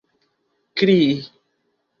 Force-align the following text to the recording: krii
krii 0.77 1.11